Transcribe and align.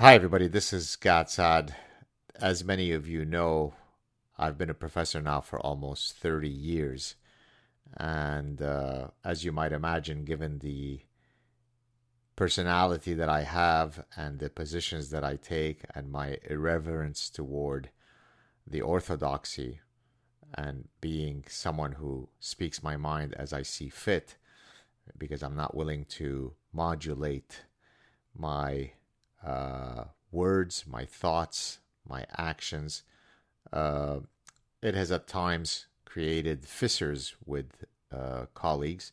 Hi, 0.00 0.14
everybody. 0.14 0.48
This 0.48 0.72
is 0.72 0.96
Gad 0.96 1.28
Saad. 1.28 1.74
As 2.40 2.64
many 2.64 2.90
of 2.90 3.06
you 3.06 3.26
know, 3.26 3.74
I've 4.38 4.56
been 4.56 4.70
a 4.70 4.74
professor 4.74 5.20
now 5.20 5.42
for 5.42 5.60
almost 5.60 6.16
30 6.16 6.48
years. 6.48 7.16
And 7.98 8.62
uh, 8.62 9.08
as 9.22 9.44
you 9.44 9.52
might 9.52 9.74
imagine, 9.74 10.24
given 10.24 10.60
the 10.60 11.00
personality 12.34 13.12
that 13.12 13.28
I 13.28 13.42
have 13.42 14.02
and 14.16 14.38
the 14.38 14.48
positions 14.48 15.10
that 15.10 15.22
I 15.22 15.36
take 15.36 15.82
and 15.94 16.10
my 16.10 16.38
irreverence 16.48 17.28
toward 17.28 17.90
the 18.66 18.80
orthodoxy 18.80 19.80
and 20.54 20.88
being 21.02 21.44
someone 21.46 21.92
who 21.92 22.30
speaks 22.38 22.82
my 22.82 22.96
mind 22.96 23.34
as 23.34 23.52
I 23.52 23.60
see 23.60 23.90
fit, 23.90 24.36
because 25.18 25.42
I'm 25.42 25.56
not 25.56 25.76
willing 25.76 26.06
to 26.16 26.54
modulate 26.72 27.64
my 28.34 28.92
uh, 29.44 30.04
words, 30.30 30.84
my 30.86 31.04
thoughts, 31.04 31.78
my 32.08 32.26
actions. 32.36 33.02
Uh, 33.72 34.20
it 34.82 34.94
has 34.94 35.12
at 35.12 35.26
times 35.26 35.86
created 36.04 36.66
fissures 36.66 37.34
with 37.44 37.84
uh, 38.12 38.46
colleagues. 38.54 39.12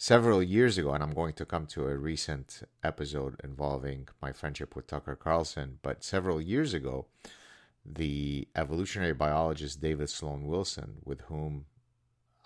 Several 0.00 0.42
years 0.42 0.78
ago, 0.78 0.92
and 0.92 1.02
I'm 1.02 1.12
going 1.12 1.34
to 1.34 1.44
come 1.44 1.66
to 1.66 1.86
a 1.86 1.96
recent 1.96 2.62
episode 2.84 3.34
involving 3.42 4.08
my 4.22 4.32
friendship 4.32 4.76
with 4.76 4.86
Tucker 4.86 5.16
Carlson, 5.16 5.80
but 5.82 6.04
several 6.04 6.40
years 6.40 6.72
ago, 6.72 7.06
the 7.84 8.46
evolutionary 8.54 9.12
biologist 9.12 9.80
David 9.80 10.08
Sloan 10.08 10.46
Wilson, 10.46 10.98
with 11.04 11.22
whom 11.22 11.66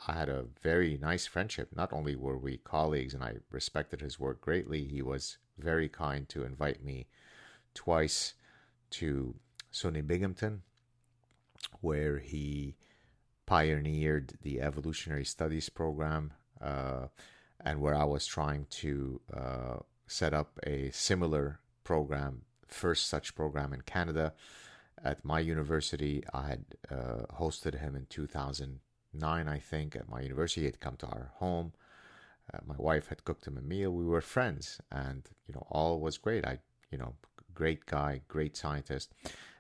I 0.09 0.15
had 0.15 0.29
a 0.29 0.47
very 0.63 0.99
nice 1.01 1.27
friendship. 1.27 1.69
Not 1.75 1.93
only 1.93 2.17
were 2.17 2.39
we 2.39 2.57
colleagues 2.57 3.15
and 3.15 3.23
I 3.23 3.37
respected 3.51 4.01
his 4.01 4.19
work 4.19 4.41
greatly, 4.41 4.85
he 4.85 5.03
was 5.03 5.39
very 5.59 5.89
kind 5.89 6.29
to 6.31 6.45
invite 6.45 6.85
me 6.85 7.07
twice 7.75 8.35
to 8.91 9.35
SUNY 9.73 10.07
Binghamton, 10.07 10.63
where 11.81 12.19
he 12.19 12.77
pioneered 13.47 14.35
the 14.43 14.61
evolutionary 14.61 15.25
studies 15.25 15.69
program 15.69 16.33
uh, 16.61 17.07
and 17.61 17.81
where 17.81 17.95
I 17.95 18.05
was 18.05 18.27
trying 18.27 18.67
to 18.71 19.21
uh, 19.35 19.77
set 20.07 20.35
up 20.35 20.59
a 20.67 20.91
similar 20.91 21.61
program, 21.85 22.43
first 22.67 23.07
such 23.09 23.35
program 23.35 23.73
in 23.73 23.83
Canada. 23.83 24.35
At 25.05 25.25
my 25.25 25.41
university, 25.41 26.23
I 26.33 26.49
had 26.49 26.65
uh, 26.91 27.27
hosted 27.39 27.81
him 27.81 27.97
in 27.97 28.07
2009, 28.07 29.49
I 29.49 29.59
think, 29.59 29.97
at 29.97 30.09
my 30.09 30.21
university. 30.21 30.61
He 30.63 30.67
had 30.67 30.81
come 30.81 30.97
to 30.97 31.07
our 31.07 31.33
home 31.37 31.73
uh, 32.55 32.59
my 32.67 32.75
wife 32.79 33.09
had 33.09 33.25
cooked 33.25 33.47
him 33.47 33.57
a 33.57 33.63
meal. 33.63 33.91
We 33.91 34.05
were 34.05 34.21
friends, 34.21 34.81
and 34.91 35.29
you 35.47 35.55
know 35.55 35.67
all 35.71 36.01
was 36.01 36.19
great. 36.19 36.45
I, 36.47 36.59
you 36.91 36.99
know, 36.99 37.15
great 37.55 37.87
guy, 37.87 38.23
great 38.29 38.57
scientist. 38.57 39.13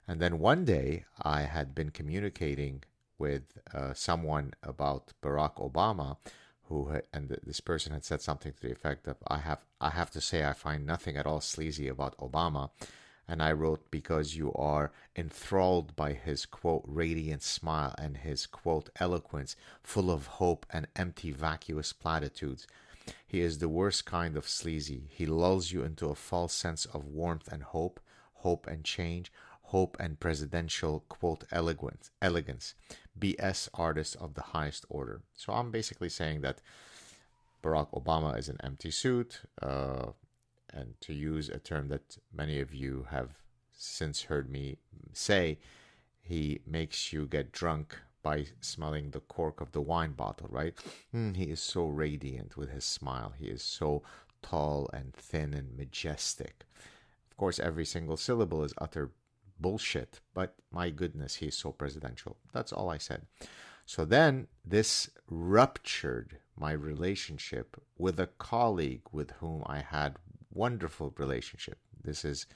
And 0.06 0.20
then 0.20 0.38
one 0.38 0.64
day, 0.64 1.04
I 1.22 1.42
had 1.42 1.74
been 1.74 1.90
communicating 1.90 2.82
with 3.18 3.58
uh, 3.72 3.94
someone 3.94 4.52
about 4.62 5.12
Barack 5.22 5.56
Obama, 5.56 6.16
who 6.64 7.00
and 7.12 7.28
th- 7.28 7.40
this 7.46 7.60
person 7.60 7.92
had 7.92 8.04
said 8.04 8.20
something 8.20 8.52
to 8.52 8.60
the 8.60 8.72
effect 8.72 9.06
of, 9.06 9.16
"I 9.26 9.38
have, 9.38 9.64
I 9.80 9.90
have 9.90 10.10
to 10.12 10.20
say, 10.20 10.44
I 10.44 10.52
find 10.52 10.84
nothing 10.84 11.16
at 11.16 11.26
all 11.26 11.40
sleazy 11.40 11.88
about 11.88 12.16
Obama." 12.18 12.70
And 13.28 13.42
I 13.42 13.52
wrote, 13.52 13.90
because 13.90 14.36
you 14.36 14.52
are 14.54 14.92
enthralled 15.16 15.94
by 15.94 16.12
his 16.12 16.44
quote, 16.44 16.82
radiant 16.86 17.42
smile 17.42 17.94
and 17.96 18.16
his 18.16 18.46
quote, 18.46 18.90
eloquence, 18.98 19.56
full 19.82 20.10
of 20.10 20.26
hope 20.26 20.66
and 20.70 20.86
empty, 20.96 21.30
vacuous 21.30 21.92
platitudes. 21.92 22.66
He 23.26 23.40
is 23.40 23.58
the 23.58 23.68
worst 23.68 24.04
kind 24.04 24.36
of 24.36 24.48
sleazy. 24.48 25.04
He 25.08 25.26
lulls 25.26 25.72
you 25.72 25.82
into 25.82 26.08
a 26.08 26.14
false 26.14 26.52
sense 26.52 26.84
of 26.86 27.06
warmth 27.06 27.50
and 27.50 27.62
hope, 27.62 28.00
hope 28.34 28.66
and 28.66 28.84
change, 28.84 29.32
hope 29.62 29.96
and 29.98 30.20
presidential 30.20 31.04
quote 31.08 31.44
elegance, 31.50 32.10
elegance, 32.20 32.74
BS 33.18 33.68
artist 33.74 34.16
of 34.20 34.34
the 34.34 34.42
highest 34.42 34.84
order. 34.88 35.22
So 35.34 35.52
I'm 35.52 35.70
basically 35.70 36.10
saying 36.10 36.42
that 36.42 36.60
Barack 37.62 37.90
Obama 37.92 38.38
is 38.38 38.48
an 38.48 38.58
empty 38.62 38.90
suit. 38.90 39.40
Uh, 39.60 40.12
and 40.72 40.94
to 41.00 41.12
use 41.12 41.48
a 41.48 41.58
term 41.58 41.88
that 41.88 42.18
many 42.32 42.60
of 42.60 42.74
you 42.74 43.06
have 43.10 43.30
since 43.72 44.22
heard 44.22 44.50
me 44.50 44.76
say, 45.12 45.58
he 46.20 46.60
makes 46.66 47.12
you 47.12 47.26
get 47.26 47.52
drunk 47.52 47.96
by 48.22 48.46
smelling 48.60 49.10
the 49.10 49.20
cork 49.20 49.60
of 49.60 49.72
the 49.72 49.80
wine 49.80 50.12
bottle, 50.12 50.46
right? 50.50 50.74
Mm, 51.14 51.36
he 51.36 51.44
is 51.44 51.60
so 51.60 51.86
radiant 51.86 52.56
with 52.56 52.70
his 52.70 52.84
smile. 52.84 53.34
He 53.36 53.46
is 53.46 53.62
so 53.62 54.02
tall 54.42 54.88
and 54.92 55.12
thin 55.12 55.52
and 55.52 55.76
majestic. 55.76 56.64
Of 57.30 57.36
course, 57.36 57.58
every 57.58 57.84
single 57.84 58.16
syllable 58.16 58.62
is 58.62 58.74
utter 58.78 59.10
bullshit, 59.58 60.20
but 60.34 60.54
my 60.70 60.90
goodness, 60.90 61.36
he 61.36 61.46
is 61.46 61.56
so 61.56 61.72
presidential. 61.72 62.36
That's 62.52 62.72
all 62.72 62.88
I 62.90 62.98
said. 62.98 63.22
So 63.86 64.04
then 64.04 64.46
this 64.64 65.10
ruptured 65.28 66.38
my 66.56 66.72
relationship 66.72 67.80
with 67.98 68.20
a 68.20 68.28
colleague 68.38 69.02
with 69.10 69.32
whom 69.32 69.62
I 69.66 69.80
had 69.80 70.16
wonderful 70.52 71.14
relationship. 71.16 71.78
This 72.02 72.24
is 72.24 72.46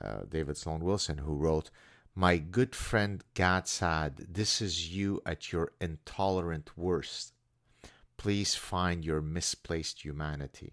uh, 0.00 0.22
David 0.28 0.56
Sloan 0.56 0.84
Wilson, 0.84 1.18
who 1.18 1.34
wrote, 1.34 1.70
My 2.14 2.36
good 2.38 2.74
friend 2.74 3.22
Gad 3.34 3.68
Saad, 3.68 4.26
this 4.28 4.60
is 4.60 4.94
you 4.94 5.20
at 5.24 5.52
your 5.52 5.72
intolerant 5.80 6.76
worst. 6.76 7.32
Please 8.16 8.54
find 8.54 9.04
your 9.04 9.20
misplaced 9.20 10.04
humanity. 10.04 10.72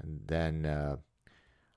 And 0.00 0.20
then 0.26 0.66
uh, 0.66 0.96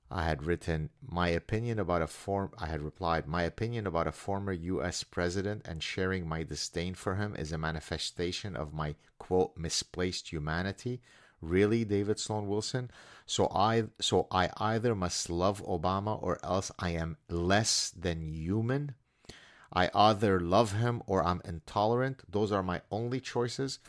I 0.10 0.26
had 0.26 0.44
written, 0.44 0.90
My 1.02 1.30
opinion 1.30 1.80
about 1.80 2.02
a 2.02 2.08
form, 2.08 2.52
I 2.58 2.68
had 2.68 2.82
replied, 2.82 3.28
My 3.28 3.44
opinion 3.44 3.88
about 3.88 4.08
a 4.08 4.12
former 4.12 4.54
U.S. 4.54 5.04
president 5.04 5.64
and 5.66 5.82
sharing 5.82 6.28
my 6.28 6.44
disdain 6.44 6.94
for 6.94 7.16
him 7.16 7.36
is 7.36 7.52
a 7.52 7.58
manifestation 7.58 8.56
of 8.56 8.74
my, 8.74 8.96
quote, 9.18 9.58
misplaced 9.58 10.32
humanity 10.32 11.02
Really, 11.44 11.84
David 11.86 12.20
Sloan 12.20 12.48
Wilson? 12.48 12.90
So 13.26 13.48
I 13.54 13.86
so 14.00 14.28
I 14.32 14.50
either 14.58 14.96
must 14.96 15.30
love 15.30 15.64
Obama 15.66 16.22
or 16.22 16.40
else 16.44 16.72
I 16.80 16.92
am 16.92 17.18
less 17.30 17.90
than 17.90 18.22
human. 18.22 18.96
I 19.72 19.90
either 19.94 20.40
love 20.40 20.74
him 20.74 21.02
or 21.08 21.24
I'm 21.24 21.42
intolerant. 21.46 22.22
Those 22.30 22.52
are 22.52 22.64
my 22.64 22.82
only 22.92 23.20
choices. 23.20 23.80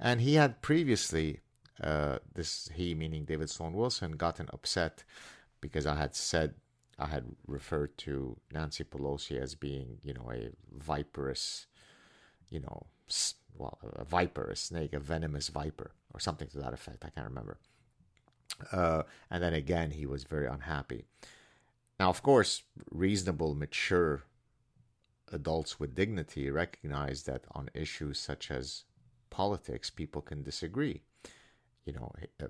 And 0.00 0.20
he 0.20 0.34
had 0.34 0.62
previously, 0.62 1.40
uh, 1.82 2.18
this 2.34 2.70
he 2.74 2.94
meaning 2.94 3.24
David 3.24 3.50
Sloan 3.50 3.72
Wilson, 3.72 4.12
gotten 4.12 4.48
upset 4.52 5.04
because 5.60 5.86
I 5.86 5.96
had 5.96 6.14
said 6.14 6.54
I 6.98 7.06
had 7.06 7.24
referred 7.46 7.96
to 7.98 8.36
Nancy 8.52 8.84
Pelosi 8.84 9.40
as 9.40 9.54
being, 9.54 9.98
you 10.02 10.12
know, 10.12 10.30
a 10.32 10.50
viperous, 10.72 11.66
you 12.50 12.60
know, 12.60 12.86
well, 13.56 13.78
a 13.82 14.04
viper, 14.04 14.44
a 14.50 14.56
snake, 14.56 14.92
a 14.92 14.98
venomous 14.98 15.48
viper, 15.48 15.92
or 16.12 16.20
something 16.20 16.48
to 16.48 16.58
that 16.58 16.72
effect. 16.72 17.04
I 17.04 17.10
can't 17.10 17.28
remember. 17.28 17.58
Uh, 18.72 19.02
and 19.30 19.42
then 19.42 19.54
again, 19.54 19.90
he 19.90 20.06
was 20.06 20.24
very 20.24 20.46
unhappy. 20.46 21.04
Now, 22.00 22.10
of 22.10 22.22
course, 22.22 22.62
reasonable, 22.90 23.54
mature 23.54 24.24
adults 25.32 25.78
with 25.78 25.94
dignity 25.94 26.50
recognize 26.50 27.24
that 27.24 27.44
on 27.52 27.70
issues 27.74 28.18
such 28.18 28.50
as 28.50 28.84
politics, 29.30 29.90
people 29.90 30.22
can 30.22 30.42
disagree. 30.42 31.02
You 31.84 31.94
know, 31.94 32.12
uh, 32.42 32.46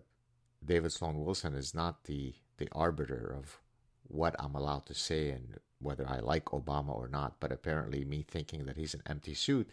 David 0.65 0.93
Sloan 0.93 1.25
Wilson 1.25 1.55
is 1.55 1.75
not 1.75 2.05
the 2.05 2.35
the 2.59 2.69
arbiter 2.73 3.35
of 3.39 3.61
what 4.09 4.35
I'm 4.39 4.57
allowed 4.57 4.87
to 4.87 4.95
say 4.95 5.31
and 5.31 5.59
whether 5.81 6.09
I 6.09 6.19
like 6.19 6.47
Obama 6.47 6.91
or 6.91 7.09
not. 7.09 7.37
But 7.41 7.53
apparently, 7.53 8.05
me 8.05 8.25
thinking 8.29 8.67
that 8.67 8.77
he's 8.77 8.95
an 8.95 9.03
empty 9.07 9.35
suit 9.35 9.69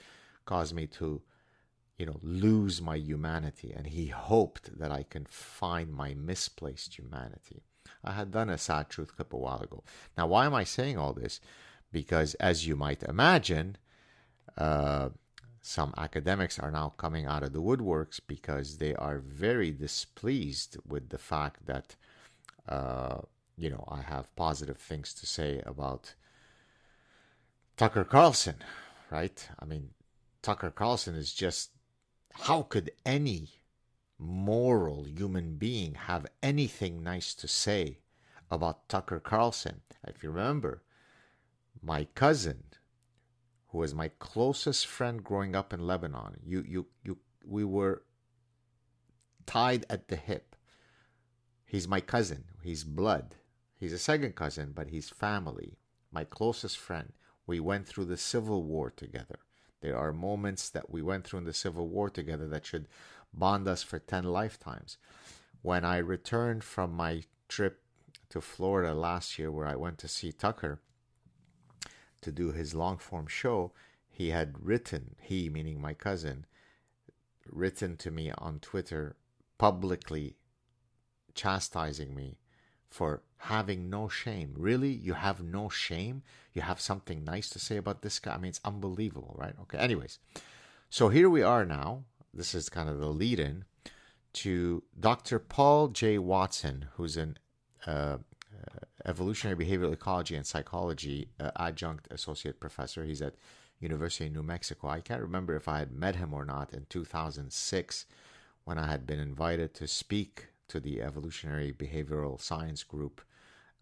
caused 0.46 0.76
me 0.76 0.86
to, 0.88 1.22
you 1.98 2.06
know, 2.06 2.20
lose 2.22 2.82
my 2.82 2.96
humanity. 2.96 3.74
And 3.76 3.88
he 3.88 4.08
hoped 4.08 4.78
that 4.78 4.92
I 4.92 5.04
can 5.04 5.26
find 5.26 5.94
my 5.94 6.14
misplaced 6.14 6.98
humanity. 6.98 7.64
I 8.04 8.12
had 8.12 8.32
done 8.32 8.50
a 8.50 8.58
Saad 8.58 8.90
Truth 8.90 9.16
clip 9.16 9.34
a 9.34 9.38
while 9.38 9.62
ago. 9.62 9.84
Now, 10.18 10.28
why 10.28 10.46
am 10.46 10.54
I 10.54 10.64
saying 10.64 10.98
all 10.98 11.14
this? 11.14 11.40
Because, 11.92 12.34
as 12.36 12.68
you 12.68 12.76
might 12.76 13.04
imagine, 13.04 13.78
uh, 14.58 15.10
some 15.62 15.94
academics 15.98 16.60
are 16.60 16.72
now 16.72 16.94
coming 16.98 17.26
out 17.26 17.42
of 17.42 17.54
the 17.54 17.62
woodworks 17.62 18.20
because 18.28 18.78
they 18.78 18.94
are 18.96 19.18
very 19.18 19.72
displeased 19.72 20.78
with 20.88 21.10
the 21.10 21.18
fact 21.18 21.66
that, 21.66 21.96
uh, 22.70 23.22
you 23.58 23.70
know, 23.70 23.84
I 23.88 24.02
have 24.02 24.36
positive 24.36 24.78
things 24.78 25.14
to 25.16 25.26
say 25.26 25.64
about 25.66 26.14
Tucker 27.78 28.04
Carlson, 28.04 28.58
right? 29.10 29.48
I 29.60 29.66
mean, 29.66 29.90
Tucker 30.44 30.70
Carlson 30.70 31.16
is 31.16 31.34
just 31.34 31.72
how 32.42 32.64
could 32.64 32.92
any 33.06 33.50
moral 34.20 35.06
human 35.06 35.56
being 35.56 35.96
have 35.96 36.28
anything 36.44 37.02
nice 37.02 37.34
to 37.34 37.48
say 37.48 38.00
about 38.52 38.88
Tucker 38.90 39.20
Carlson? 39.20 39.82
If 40.06 40.22
you 40.22 40.30
remember, 40.30 40.84
my 41.82 42.06
cousin, 42.14 42.64
who 43.70 43.80
was 43.80 43.96
my 43.96 44.10
closest 44.20 44.86
friend 44.86 45.24
growing 45.24 45.56
up 45.56 45.74
in 45.74 45.88
Lebanon, 45.88 46.40
you 46.46 46.64
you 46.68 46.86
you 47.04 47.18
we 47.46 47.64
were 47.64 48.04
tied 49.46 49.86
at 49.90 50.08
the 50.10 50.16
hip. 50.16 50.56
He's 51.66 51.88
my 51.88 52.02
cousin. 52.02 52.46
He's 52.62 52.84
blood. 52.84 53.36
He's 53.76 53.94
a 53.94 53.98
second 53.98 54.36
cousin, 54.36 54.72
but 54.74 54.90
he's 54.90 55.10
family, 55.10 55.78
my 56.12 56.24
closest 56.24 56.78
friend. 56.78 57.14
We 57.48 57.60
went 57.60 57.88
through 57.88 58.06
the 58.06 58.18
Civil 58.18 58.64
War 58.64 58.90
together. 58.90 59.40
There 59.86 59.96
are 59.96 60.12
moments 60.12 60.68
that 60.70 60.90
we 60.90 61.04
went 61.04 61.26
through 61.26 61.38
in 61.38 61.46
the 61.46 61.54
Civil 61.54 61.88
War 61.88 62.10
together 62.10 62.48
that 62.48 62.66
should 62.66 62.88
bond 63.32 63.68
us 63.68 63.84
for 63.84 64.00
10 64.00 64.24
lifetimes. 64.24 64.98
When 65.62 65.86
I 65.86 65.98
returned 65.98 66.64
from 66.64 66.92
my 66.92 67.22
trip 67.48 67.84
to 68.30 68.42
Florida 68.42 68.96
last 68.96 69.38
year, 69.38 69.52
where 69.52 69.68
I 69.68 69.76
went 69.76 70.00
to 70.00 70.08
see 70.08 70.32
Tucker 70.32 70.80
to 72.22 72.32
do 72.32 72.52
his 72.52 72.74
long 72.74 72.98
form 72.98 73.28
show, 73.28 73.74
he 74.10 74.30
had 74.30 74.66
written, 74.66 75.18
he 75.22 75.52
meaning 75.52 75.80
my 75.80 75.94
cousin, 75.94 76.48
written 77.48 77.96
to 77.98 78.10
me 78.10 78.32
on 78.40 78.60
Twitter 78.62 79.16
publicly 79.60 80.36
chastising 81.36 82.16
me 82.16 82.40
for 82.90 83.22
having 83.38 83.90
no 83.90 84.08
shame. 84.08 84.54
Really? 84.58 84.90
You 84.92 85.14
have 85.14 85.44
no 85.44 85.70
shame? 85.70 86.24
You 86.54 86.62
have 86.62 86.80
something 86.80 87.24
nice 87.24 87.50
to 87.50 87.60
say 87.60 87.78
about 87.78 88.02
this 88.02 88.20
guy? 88.20 88.34
I 88.34 88.38
mean, 88.38 88.50
it's 88.50 88.62
unbelievable, 88.64 89.36
right? 89.38 89.54
Okay, 89.64 89.78
anyways. 89.78 90.20
So 90.90 91.10
here 91.10 91.30
we 91.30 91.44
are 91.44 91.66
now. 91.66 92.04
This 92.34 92.56
is 92.56 92.70
kind 92.70 92.90
of 92.90 93.00
the 93.00 93.08
lead 93.08 93.40
in 93.40 93.66
to 94.34 94.84
Dr. 95.00 95.40
Paul 95.40 95.90
J. 95.90 96.18
Watson, 96.18 96.88
who's 96.96 97.18
an 97.18 97.38
uh, 97.88 97.90
uh, 97.90 98.18
evolutionary 99.06 99.66
behavioral 99.66 99.94
ecology 99.94 100.36
and 100.36 100.46
psychology 100.46 101.30
uh, 101.40 101.52
adjunct 101.58 102.08
associate 102.12 102.60
professor. 102.60 103.06
He's 103.06 103.22
at 103.22 103.36
University 103.80 104.28
of 104.28 104.34
New 104.34 104.44
Mexico. 104.44 104.88
I 104.88 105.00
can't 105.00 105.22
remember 105.22 105.56
if 105.56 105.68
I 105.68 105.80
had 105.80 105.92
met 105.92 106.16
him 106.16 106.34
or 106.34 106.46
not 106.46 106.74
in 106.74 106.86
2006 106.90 108.06
when 108.64 108.78
I 108.78 108.88
had 108.88 109.06
been 109.06 109.20
invited 109.20 109.74
to 109.76 109.88
speak 109.88 110.48
to 110.68 110.80
the 110.80 111.02
evolutionary 111.02 111.72
behavioral 111.72 112.40
science 112.42 112.84
group 112.84 113.22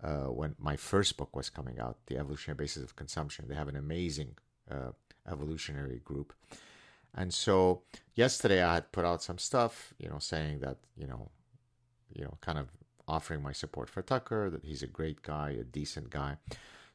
uh, 0.03 0.25
when 0.25 0.55
my 0.59 0.75
first 0.75 1.15
book 1.17 1.35
was 1.35 1.49
coming 1.49 1.79
out, 1.79 1.97
The 2.07 2.17
Evolutionary 2.17 2.57
Basis 2.57 2.83
of 2.83 2.95
Consumption. 2.95 3.45
They 3.47 3.55
have 3.55 3.69
an 3.69 3.77
amazing 3.77 4.35
uh, 4.69 4.91
evolutionary 5.29 5.99
group. 6.03 6.33
And 7.15 7.33
so 7.33 7.83
yesterday 8.15 8.61
I 8.63 8.73
had 8.75 8.91
put 8.91 9.05
out 9.05 9.23
some 9.23 9.37
stuff, 9.37 9.93
you 9.97 10.09
know, 10.09 10.19
saying 10.19 10.59
that, 10.59 10.77
you 10.97 11.07
know, 11.07 11.29
you 12.11 12.23
know, 12.23 12.37
kind 12.41 12.57
of 12.57 12.67
offering 13.07 13.41
my 13.41 13.51
support 13.51 13.89
for 13.89 14.01
Tucker, 14.01 14.49
that 14.49 14.65
he's 14.65 14.83
a 14.83 14.87
great 14.87 15.21
guy, 15.21 15.51
a 15.51 15.63
decent 15.63 16.09
guy. 16.09 16.37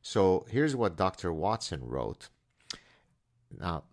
So 0.02 0.46
here's 0.50 0.76
what 0.76 0.96
Dr. 0.96 1.32
Watson 1.32 1.80
wrote. 1.84 2.28
Now, 3.58 3.84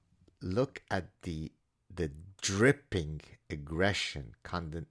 look 0.41 0.81
at 0.91 1.06
the 1.21 1.51
the 1.94 2.12
dripping 2.41 3.21
aggression, 3.50 4.36
conden- 4.44 4.88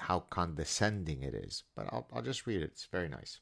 how 0.00 0.20
condescending 0.20 1.22
it 1.22 1.34
is. 1.34 1.64
But 1.74 1.86
I'll, 1.92 2.06
I'll 2.12 2.22
just 2.22 2.46
read 2.46 2.62
it. 2.62 2.70
It's 2.72 2.86
very 2.86 3.08
nice. 3.08 3.40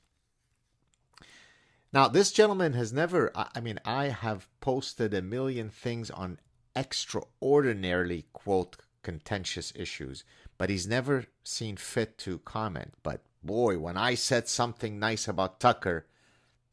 Now, 1.93 2.09
this 2.09 2.33
gentleman 2.33 2.75
has 2.75 2.93
never, 2.93 3.33
I 3.35 3.61
mean, 3.61 3.79
I 3.85 4.07
have 4.07 4.49
posted 4.61 5.15
a 5.15 5.23
million 5.23 5.71
things 5.71 6.11
on 6.11 6.39
extraordinarily, 6.75 8.27
quote, 8.33 8.77
contentious 9.03 9.73
issues, 9.77 10.25
but 10.59 10.69
he's 10.69 10.87
never 10.87 11.27
seen 11.45 11.77
fit 11.77 12.19
to 12.19 12.39
comment. 12.41 12.95
But 13.03 13.23
boy, 13.43 13.79
when 13.79 13.97
I 13.97 14.15
said 14.15 14.49
something 14.49 14.99
nice 14.99 15.29
about 15.29 15.61
Tucker, 15.61 16.07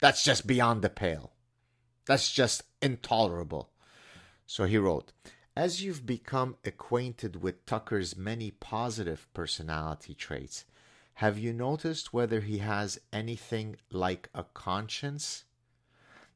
that's 0.01 0.23
just 0.23 0.47
beyond 0.47 0.81
the 0.81 0.89
pale. 0.89 1.31
That's 2.05 2.31
just 2.31 2.63
intolerable. 2.81 3.69
So 4.45 4.65
he 4.65 4.77
wrote, 4.77 5.13
as 5.55 5.83
you've 5.83 6.05
become 6.05 6.55
acquainted 6.65 7.41
with 7.41 7.65
Tucker's 7.65 8.17
many 8.17 8.51
positive 8.51 9.27
personality 9.33 10.13
traits, 10.13 10.65
have 11.15 11.37
you 11.37 11.53
noticed 11.53 12.13
whether 12.13 12.39
he 12.39 12.57
has 12.57 12.99
anything 13.11 13.75
like 13.91 14.29
a 14.33 14.43
conscience? 14.43 15.45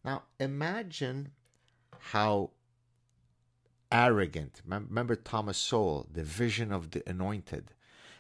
Now, 0.06 0.24
imagine 0.40 1.32
how 2.00 2.52
arrogant. 3.92 4.62
Remember 4.68 5.16
Thomas 5.16 5.58
Sowell, 5.58 6.08
the 6.12 6.24
vision 6.24 6.72
of 6.72 6.92
the 6.92 7.08
anointed. 7.10 7.74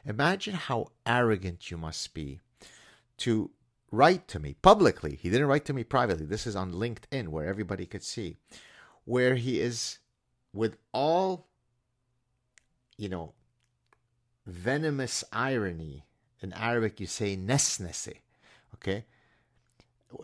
Imagine 0.05 0.55
how 0.55 0.91
arrogant 1.05 1.69
you 1.69 1.77
must 1.77 2.13
be 2.13 2.39
to 3.17 3.51
write 3.91 4.27
to 4.29 4.39
me 4.39 4.55
publicly. 4.61 5.15
He 5.15 5.29
didn't 5.29 5.47
write 5.47 5.65
to 5.65 5.73
me 5.73 5.83
privately. 5.83 6.25
This 6.25 6.47
is 6.47 6.55
on 6.55 6.71
LinkedIn 6.71 7.27
where 7.27 7.45
everybody 7.45 7.85
could 7.85 8.03
see, 8.03 8.37
where 9.05 9.35
he 9.35 9.59
is 9.59 9.99
with 10.57 10.75
all, 10.91 11.47
you 12.97 13.07
know, 13.07 13.33
venomous 14.45 15.23
irony. 15.31 16.03
In 16.41 16.51
Arabic, 16.53 16.99
you 16.99 17.07
say 17.07 17.37
nesnese. 17.37 18.13
Okay? 18.75 19.05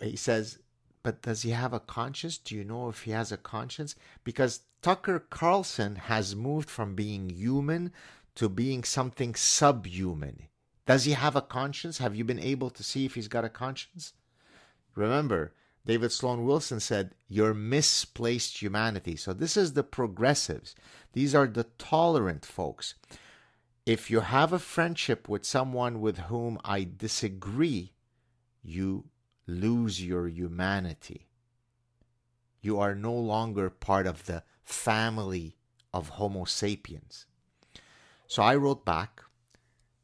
He 0.01 0.15
says, 0.15 0.59
but 1.03 1.21
does 1.21 1.43
he 1.43 1.51
have 1.51 1.73
a 1.73 1.79
conscience? 1.79 2.37
Do 2.37 2.55
you 2.55 2.63
know 2.63 2.89
if 2.89 3.03
he 3.03 3.11
has 3.11 3.31
a 3.31 3.37
conscience? 3.37 3.95
Because 4.23 4.61
Tucker 4.81 5.19
Carlson 5.19 5.95
has 5.95 6.35
moved 6.35 6.69
from 6.69 6.95
being 6.95 7.29
human 7.29 7.91
to 8.35 8.49
being 8.49 8.83
something 8.83 9.35
subhuman. 9.35 10.47
Does 10.85 11.05
he 11.05 11.11
have 11.11 11.35
a 11.35 11.41
conscience? 11.41 11.99
Have 11.99 12.15
you 12.15 12.23
been 12.23 12.39
able 12.39 12.69
to 12.71 12.83
see 12.83 13.05
if 13.05 13.15
he's 13.15 13.27
got 13.27 13.45
a 13.45 13.49
conscience? 13.49 14.13
Remember, 14.95 15.53
David 15.85 16.11
Sloan 16.11 16.45
Wilson 16.45 16.79
said, 16.79 17.13
Your 17.27 17.53
misplaced 17.53 18.61
humanity. 18.61 19.15
So 19.15 19.33
this 19.33 19.57
is 19.57 19.73
the 19.73 19.83
progressives. 19.83 20.75
These 21.11 21.35
are 21.35 21.47
the 21.47 21.65
tolerant 21.77 22.45
folks. 22.45 22.95
If 23.85 24.09
you 24.09 24.21
have 24.21 24.53
a 24.53 24.59
friendship 24.59 25.27
with 25.27 25.45
someone 25.45 25.99
with 25.99 26.17
whom 26.17 26.57
I 26.63 26.87
disagree, 26.95 27.91
you 28.63 29.05
lose 29.45 30.01
your 30.01 30.27
humanity. 30.27 31.27
You 32.61 32.79
are 32.79 32.95
no 32.95 33.13
longer 33.13 33.69
part 33.69 34.07
of 34.07 34.25
the 34.25 34.43
family 34.63 35.57
of 35.93 36.09
Homo 36.09 36.45
sapiens. 36.45 37.25
So 38.25 38.41
I 38.41 38.55
wrote 38.55 38.85
back 38.85 39.21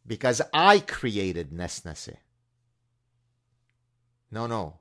because 0.05 0.41
I 0.53 0.79
created 0.79 1.51
Nesnese. 1.51 2.17
No, 4.29 4.45
no. 4.45 4.78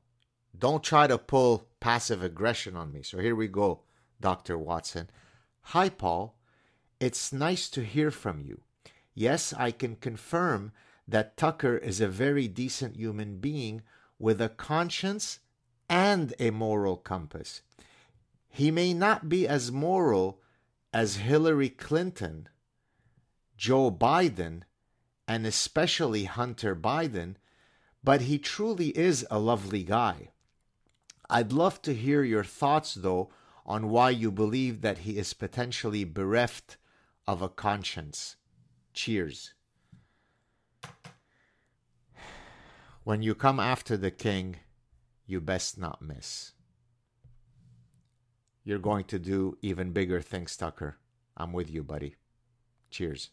Don't 0.58 0.82
try 0.82 1.06
to 1.06 1.19
pull 1.19 1.69
passive 1.81 2.22
aggression 2.22 2.75
on 2.75 2.93
me. 2.93 3.02
So 3.02 3.19
here 3.19 3.37
we 3.37 3.49
go, 3.49 3.82
Dr. 4.20 4.58
Watson. 4.58 5.08
Hi, 5.60 5.88
Paul. 5.88 6.34
It's 6.99 7.32
nice 7.32 7.69
to 7.70 7.84
hear 7.84 8.10
from 8.10 8.40
you. 8.40 8.62
Yes, 9.14 9.55
I 9.56 9.70
can 9.70 9.96
confirm 9.96 10.72
that 11.06 11.37
Tucker 11.37 11.76
is 11.76 12.00
a 12.00 12.08
very 12.08 12.49
decent 12.49 12.96
human 12.96 13.38
being 13.38 13.82
with 14.19 14.40
a 14.40 14.49
conscience 14.49 15.38
and 15.88 16.34
a 16.38 16.50
moral 16.50 16.96
compass. 16.96 17.62
He 18.48 18.70
may 18.70 18.93
not 18.93 19.29
be 19.29 19.46
as 19.46 19.70
moral 19.70 20.41
as 20.93 21.17
Hillary 21.17 21.69
Clinton, 21.69 22.48
Joe 23.56 23.91
Biden, 23.91 24.62
and 25.29 25.46
especially 25.46 26.24
Hunter 26.24 26.74
Biden, 26.74 27.36
but 28.03 28.22
he 28.22 28.38
truly 28.38 28.88
is 28.98 29.27
a 29.31 29.38
lovely 29.38 29.84
guy. 29.84 30.31
I'd 31.31 31.53
love 31.53 31.82
to 31.82 31.94
hear 31.94 32.23
your 32.23 32.44
thoughts, 32.44 32.94
though, 32.94 33.31
on 33.67 33.91
why 33.91 34.11
you 34.11 34.31
believe 34.31 34.81
that 34.81 34.99
he 34.99 35.19
is 35.19 35.35
potentially 35.35 36.05
bereft 36.05 36.79
of 37.27 37.43
a 37.43 37.49
conscience. 37.49 38.37
Cheers. 38.94 39.53
When 43.05 43.23
you 43.23 43.35
come 43.35 43.61
after 43.61 43.97
the 43.97 44.11
king, 44.11 44.56
you 45.27 45.41
best 45.41 45.79
not 45.79 46.01
miss. 46.01 46.53
You're 48.65 48.79
going 48.79 49.05
to 49.05 49.19
do 49.19 49.56
even 49.63 49.93
bigger 49.93 50.20
things, 50.20 50.56
Tucker. 50.56 50.97
I'm 51.37 51.53
with 51.53 51.70
you, 51.70 51.82
buddy. 51.82 52.17
Cheers. 52.91 53.31